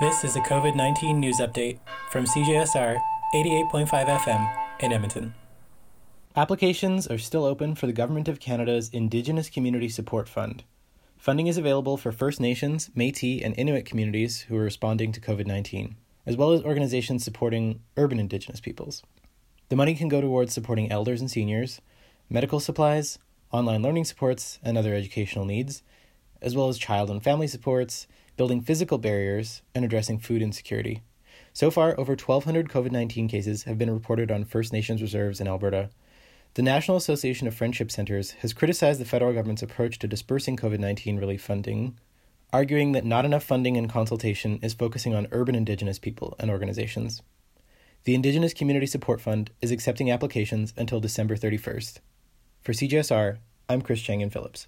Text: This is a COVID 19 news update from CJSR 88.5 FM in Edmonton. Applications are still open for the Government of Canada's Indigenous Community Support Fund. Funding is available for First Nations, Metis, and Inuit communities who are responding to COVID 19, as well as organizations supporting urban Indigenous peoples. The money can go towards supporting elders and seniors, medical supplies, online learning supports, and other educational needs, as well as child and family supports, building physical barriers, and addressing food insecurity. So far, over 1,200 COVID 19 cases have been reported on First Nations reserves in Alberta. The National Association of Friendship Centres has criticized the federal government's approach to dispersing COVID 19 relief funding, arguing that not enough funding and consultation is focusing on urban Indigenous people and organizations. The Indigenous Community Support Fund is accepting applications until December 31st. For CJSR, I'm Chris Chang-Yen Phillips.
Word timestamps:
This 0.00 0.24
is 0.24 0.34
a 0.34 0.40
COVID 0.40 0.76
19 0.76 1.20
news 1.20 1.40
update 1.40 1.78
from 2.08 2.24
CJSR 2.24 2.98
88.5 3.34 4.06
FM 4.06 4.56
in 4.80 4.92
Edmonton. 4.94 5.34
Applications 6.34 7.06
are 7.06 7.18
still 7.18 7.44
open 7.44 7.74
for 7.74 7.86
the 7.86 7.92
Government 7.92 8.26
of 8.26 8.40
Canada's 8.40 8.88
Indigenous 8.94 9.50
Community 9.50 9.90
Support 9.90 10.26
Fund. 10.26 10.64
Funding 11.18 11.48
is 11.48 11.58
available 11.58 11.98
for 11.98 12.12
First 12.12 12.40
Nations, 12.40 12.88
Metis, 12.94 13.42
and 13.42 13.54
Inuit 13.58 13.84
communities 13.84 14.40
who 14.48 14.56
are 14.56 14.64
responding 14.64 15.12
to 15.12 15.20
COVID 15.20 15.46
19, 15.46 15.96
as 16.24 16.34
well 16.34 16.52
as 16.52 16.62
organizations 16.62 17.22
supporting 17.22 17.82
urban 17.98 18.18
Indigenous 18.18 18.58
peoples. 18.58 19.02
The 19.68 19.76
money 19.76 19.94
can 19.94 20.08
go 20.08 20.22
towards 20.22 20.54
supporting 20.54 20.90
elders 20.90 21.20
and 21.20 21.30
seniors, 21.30 21.82
medical 22.30 22.58
supplies, 22.58 23.18
online 23.52 23.82
learning 23.82 24.06
supports, 24.06 24.60
and 24.62 24.78
other 24.78 24.94
educational 24.94 25.44
needs, 25.44 25.82
as 26.40 26.56
well 26.56 26.70
as 26.70 26.78
child 26.78 27.10
and 27.10 27.22
family 27.22 27.46
supports, 27.46 28.06
building 28.40 28.62
physical 28.62 28.96
barriers, 28.96 29.60
and 29.74 29.84
addressing 29.84 30.18
food 30.18 30.40
insecurity. 30.40 31.02
So 31.52 31.70
far, 31.70 31.90
over 32.00 32.12
1,200 32.12 32.70
COVID 32.70 32.90
19 32.90 33.28
cases 33.28 33.64
have 33.64 33.76
been 33.76 33.90
reported 33.90 34.30
on 34.32 34.46
First 34.46 34.72
Nations 34.72 35.02
reserves 35.02 35.42
in 35.42 35.46
Alberta. 35.46 35.90
The 36.54 36.62
National 36.62 36.96
Association 36.96 37.46
of 37.46 37.54
Friendship 37.54 37.90
Centres 37.90 38.30
has 38.40 38.54
criticized 38.54 38.98
the 38.98 39.04
federal 39.04 39.34
government's 39.34 39.62
approach 39.62 39.98
to 39.98 40.08
dispersing 40.08 40.56
COVID 40.56 40.78
19 40.78 41.18
relief 41.18 41.42
funding, 41.42 41.98
arguing 42.50 42.92
that 42.92 43.04
not 43.04 43.26
enough 43.26 43.44
funding 43.44 43.76
and 43.76 43.90
consultation 43.90 44.58
is 44.62 44.72
focusing 44.72 45.14
on 45.14 45.28
urban 45.32 45.54
Indigenous 45.54 45.98
people 45.98 46.34
and 46.38 46.50
organizations. 46.50 47.20
The 48.04 48.14
Indigenous 48.14 48.54
Community 48.54 48.86
Support 48.86 49.20
Fund 49.20 49.50
is 49.60 49.70
accepting 49.70 50.10
applications 50.10 50.72
until 50.78 50.98
December 50.98 51.36
31st. 51.36 51.98
For 52.62 52.72
CJSR, 52.72 53.36
I'm 53.68 53.82
Chris 53.82 54.00
Chang-Yen 54.00 54.30
Phillips. 54.30 54.66